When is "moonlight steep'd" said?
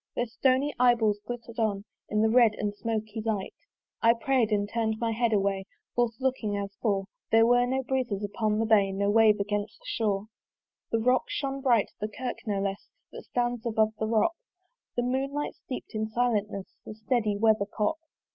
15.03-15.93